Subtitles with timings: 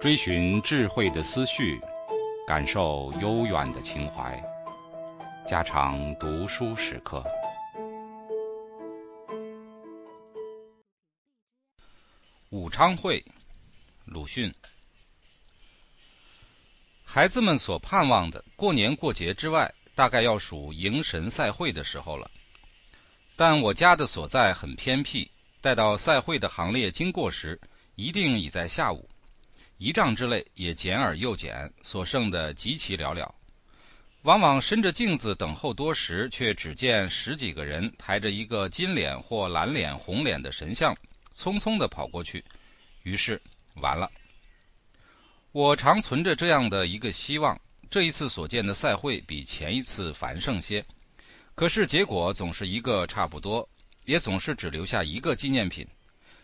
[0.00, 1.78] 追寻智慧的思绪，
[2.46, 4.42] 感受悠远的情怀，
[5.46, 7.22] 家常读书时刻。
[12.48, 13.22] 武昌会，
[14.06, 14.50] 鲁迅。
[17.04, 22.30] 孩子们所盼望的过年过节之外，大概要数迎神赛会的时候了。
[23.36, 25.30] 但我家的所在很偏僻，
[25.60, 27.60] 待到赛会的行列经过时，
[27.94, 29.08] 一定已在下午。
[29.76, 33.28] 仪仗之类也简而又简，所剩的极其寥寥。
[34.22, 40.94] 往往伸着镜子等候多时，却只见十几个人抬着一个金脸或蓝脸、红脸的神像，
[41.34, 42.44] 匆匆地跑过去。
[43.02, 43.40] 于是
[43.76, 44.10] 完了。
[45.52, 47.58] 我常存着这样的一个希望：
[47.90, 50.84] 这一次所见的赛会比前一次繁盛些。
[51.54, 53.66] 可是结果总是一个差不多，
[54.04, 55.86] 也总是只留下一个纪念品，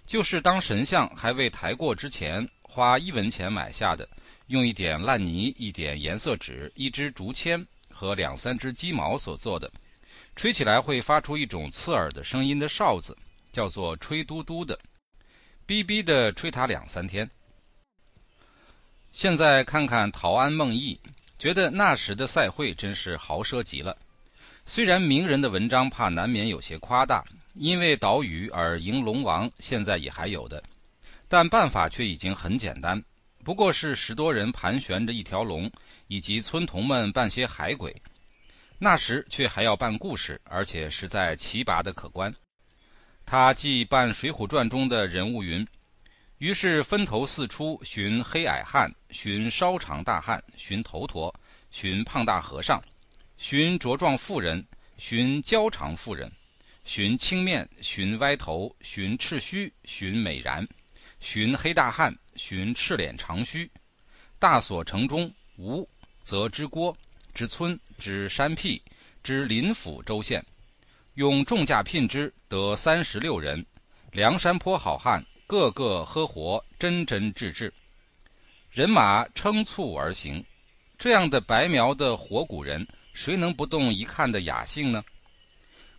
[0.06, 2.48] 就是当神像还未抬过之前。
[2.62, 4.06] 花一文钱买下的，
[4.48, 9.72] 用一点烂泥、一点颜色纸、一支竹签和两三只鸡毛所做的，
[10.34, 13.17] 吹起来会发出一种刺耳的声音的哨子，
[13.50, 14.78] 叫做“吹嘟嘟”的，
[15.67, 17.30] 哔哔的吹它两三天。
[19.11, 21.00] 现在看看陶庵梦忆，
[21.39, 23.97] 觉得那时的赛会真是豪奢极了。
[24.67, 27.25] 虽然名人的文章怕难免有些夸大，
[27.56, 30.62] 因为岛屿而迎龙王，现在也还有的。
[31.26, 33.02] 但办法却已经很简单，
[33.42, 35.70] 不过是十多人盘旋着一条龙，
[36.06, 37.94] 以及村童们扮些海鬼。
[38.78, 42.32] 那时却还要办故事，而且实在奇拔的可观。
[43.24, 45.66] 他既扮《水浒传》中的人物云，
[46.38, 51.34] 于是分头四出寻黑矮汉，寻稍长大汉，寻头陀，
[51.70, 52.80] 寻胖大和尚，
[53.38, 54.64] 寻茁壮妇人，
[54.98, 56.30] 寻娇长妇人，
[56.87, 60.65] 寻青面，寻歪头，寻赤须，寻美髯。
[61.19, 63.69] 寻黑大汉，寻赤脸长须，
[64.39, 65.87] 大所城中无，
[66.23, 66.96] 则知郭，
[67.35, 68.80] 知村，知山僻，
[69.20, 70.42] 知林府州县，
[71.14, 73.67] 用重价聘之，得三十六人，
[74.13, 77.69] 梁山坡好汉，个个呵活，真真挚挚，
[78.70, 80.42] 人马称簇而行。
[80.96, 85.05] 这样的白描的活古人，谁能不动一看的雅兴呢？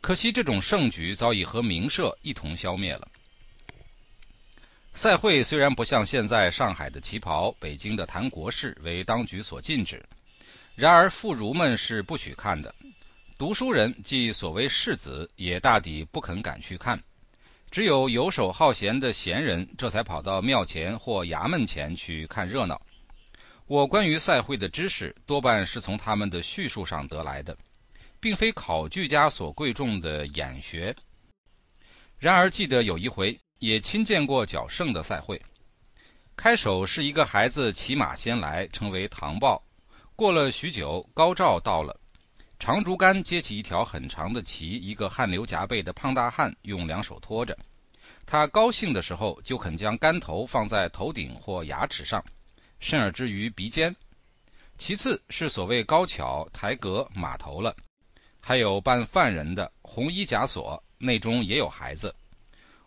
[0.08, 3.06] 可惜这种盛举早已和名社一同消灭了。
[4.94, 10.02] 赛会虽然不像现在上海的旗袍、北京的谈国事为当局所禁止，
[10.76, 12.74] 然而妇孺们是不许看的，
[13.38, 16.98] 读书人即所谓士子也大抵不肯敢去看，
[17.70, 22.82] 只有游手好闲的闲人这才跑到庙前或衙门前去看热闹。
[23.66, 27.58] 我关于赛会的知识多半是从他们的叙述上得来的，
[28.20, 30.96] 并非考据家所贵重的眼学。
[32.18, 33.38] 然而记得有一回。
[33.60, 35.42] 也亲见过较胜的赛会，
[36.36, 39.60] 开首是一个孩子骑马先来，称为唐豹。
[40.16, 42.00] 过了许久，高照到了，
[42.60, 47.58] 长竹竿接起一条很长的旗，一个汗流浃背的胖大汉用两手托着。
[48.28, 52.24] 他高兴的时候，就肯将竿头放在头顶或牙齿上，
[52.80, 53.96] 甚而至于鼻尖。
[54.78, 57.76] 其次是所谓高巧抬阁马头了，
[58.48, 62.16] 还有扮犯人的红衣枷锁，内中也有孩子。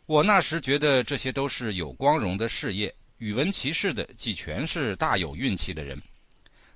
[0.06, 6.00] 我那时觉得这些都是有光荣的事业，语文其事的既全是大有运气的人，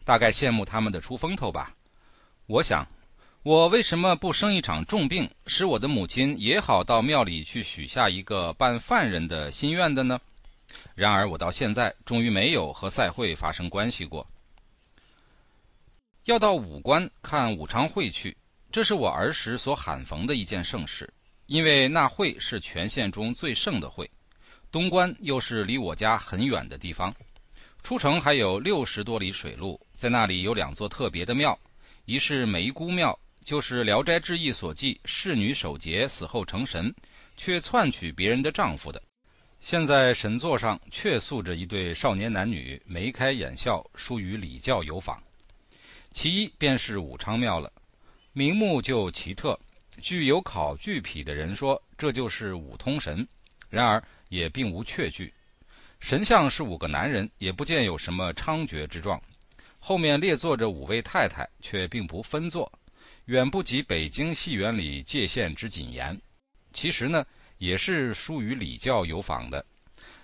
[0.04, 1.72] 大概羡慕他们的出风头吧。
[2.44, 2.86] 我想，
[3.42, 10.20] 我为什么不生一场重病，使我的母亲也好到庙里去许下一个办犯人的心愿的呢？
[10.94, 14.26] 然而我到现在终于没有和赛会发生关系过。
[16.24, 18.36] 要到武关看武昌会去，
[18.74, 21.08] 这是我儿时所罕逢的一件盛事。
[21.46, 24.10] 因为那会是全县中最盛的会，
[24.68, 27.14] 东关又是离我家很远的地方，
[27.84, 31.56] 出城还有六十多里水路，在那里有两座特别的庙，
[32.04, 36.92] 一是梅姑庙，就是《聊斋志异》所记侍女守节死后成神，
[37.36, 39.00] 却篡取别人的丈夫的，
[39.60, 45.22] 现在神座上却塑着一对少年男女，眉开眼笑，疏于礼教有仿。
[46.10, 47.70] 其一便是武昌庙了，
[48.36, 49.56] 名目就奇特。
[50.02, 53.24] 据有考据癖的人说，这就是五通神，
[53.70, 55.32] 然而也并无确据。
[56.00, 59.22] 神像是五个男人，也不见有什么猖獗之状。
[59.78, 62.70] 后面列坐着五位太太，却并不分坐，
[63.26, 66.20] 远不及北京戏园里界限之谨严。
[66.72, 67.24] 其实呢，
[67.58, 69.64] 也是疏于礼教有仿的。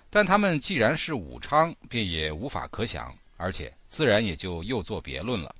[0.09, 5.55] 但他们既然是武昌，便也无法可想，而且自然也就又作别论了。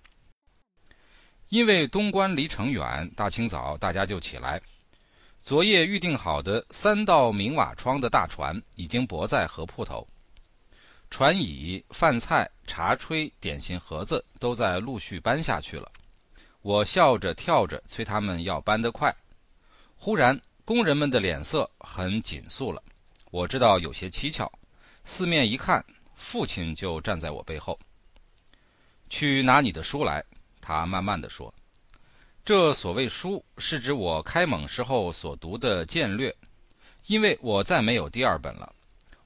[1.51, 4.62] 因为东关离城远，大清早大家就起来，
[5.44, 10.07] 昨夜预定好的三道明瓦窗的大船已经泊在河铺头，
[11.09, 15.92] 船椅、饭菜、茶炊、点心盒子都在陆续搬下去了。
[16.62, 19.13] 我笑着跳着催他们要搬得快。
[19.98, 22.81] 忽然，工人们的脸色很紧肃了。
[23.30, 24.50] 我知道有些蹊跷，
[25.03, 25.83] 四面一看，
[26.15, 27.77] 父亲就站在我背后。
[29.09, 30.24] 去拿你的书来，
[30.62, 31.54] 他慢慢地说。
[32.46, 36.36] 这所谓书，是指我开蒙时候所读的剑略，
[37.08, 38.74] 因为我再没有第二本了。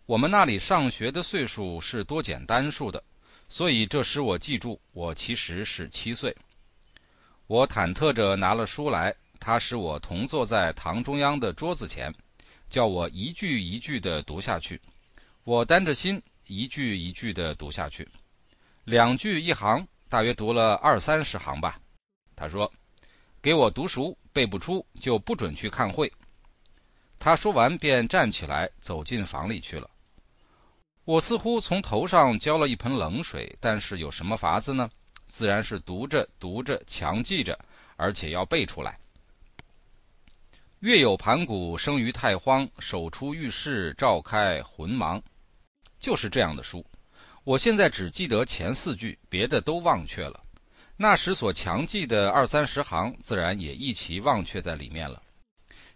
[0.06, 3.04] 我们那里上学的岁数是多减单数的，
[3.50, 6.36] 所以这使我记住我其实是七岁。
[7.48, 12.14] 我忐忑着拿了书来，他使我同坐在堂中央的桌子前，
[12.70, 14.80] 叫我一句一句地读下去。
[15.44, 18.08] 我担着心，一句一句地读下去，
[18.84, 21.77] 两句一行，大约读了二三十行吧。
[22.38, 22.71] 他说。
[23.41, 26.09] 给我读熟，背不出就不准去看会。
[27.19, 29.89] 他说完便站起来走进房里去了。
[31.03, 34.89] 我似乎从头上浇了一盆冷水，但是有什么法子呢？
[35.27, 37.59] 自然是读着读着，强记着，
[37.97, 38.97] 而且要背出来。
[40.79, 45.21] 月有盘古生于太荒，手出玉室照开魂芒，
[46.00, 46.83] 就是这样的书。
[47.45, 50.44] 我现在只记得前四句，别的都忘却了。
[50.97, 55.21] 那时所强记的二三十行，自然也一齐忘却在里面了。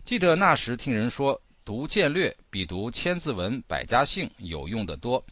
[0.05, 5.25] 记得那时听人说，读剑略比读千字文、百家姓有用的多，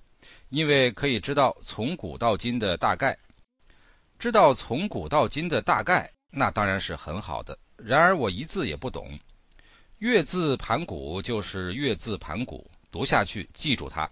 [0.49, 3.15] 因为可以知道从古到今的大概。
[4.17, 7.55] 知道从古到今的大概，那当然是很好的。
[7.75, 9.07] 然而我一字也不懂。
[9.99, 14.09] 月字盘古就是月字盘古，读下去记住它。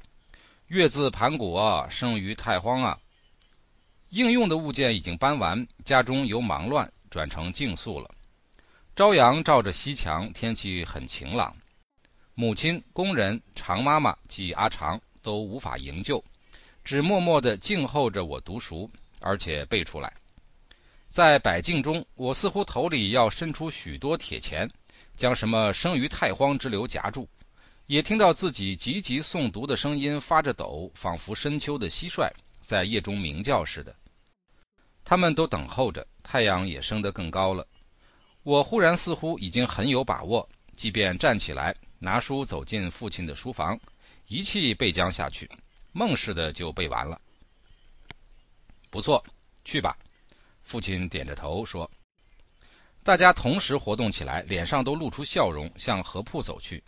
[0.68, 2.98] 月字盘古啊，生于太荒啊。
[4.10, 8.10] 应用的物件已经搬完，家中由忙乱转成静肃了。
[8.96, 11.56] 朝阳照着西墙，天气很晴朗。
[12.34, 16.24] 母亲、工人、常妈妈及阿常都无法营救，
[16.84, 18.90] 只默默地静候着我读熟，
[19.20, 20.12] 而且背出来。
[21.10, 24.68] 在百境中，我似乎头里要伸出许多铁钳，
[25.16, 27.30] 将什么生于太荒之流夹住。
[27.88, 32.28] 也听到自己急急诵读的声音发着抖，仿佛深秋的蟋蟀
[32.60, 33.96] 在夜中鸣叫似的。
[35.04, 37.66] 他们都等候着，太阳也升得更高了。
[38.42, 43.80] 我忽然似乎已经很有把握，即便站起来拿书走进父亲的书房，
[44.28, 45.48] 一气背将下去，
[45.92, 47.22] 梦似的就背完了。
[48.90, 49.24] 不错，
[49.64, 49.96] 去吧。
[50.64, 51.90] 父亲点着头说。
[53.04, 56.84] 大家同时活动起来，脸上都露出笑容，向河铺走去。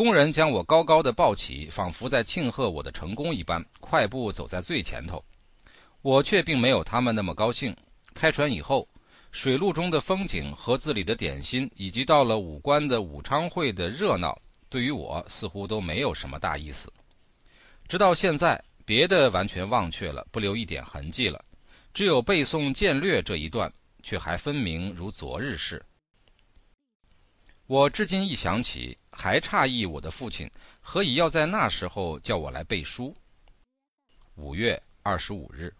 [0.00, 5.22] 工人将我高高的抱起，仿佛在庆贺我的成功一般，快步走在最前头。
[6.00, 7.76] 我却并没有他们那么高兴。
[8.14, 8.88] 开船以后，
[9.30, 14.34] 水路中的风景、盒子里的点心，以及到了武关的武昌会的热闹，
[14.70, 16.90] 对于我似乎都没有什么大意思。
[17.86, 21.44] 直到现在，别的完全忘却了，不留一点痕迹了，
[21.92, 23.70] 只有背诵剑略这一段，
[24.02, 25.84] 却还分明如昨日事。
[27.70, 30.50] 我至今一想起，还诧异我的父亲
[30.80, 33.14] 何以要在那时候叫我来背书。
[34.34, 35.72] 五月二十五日。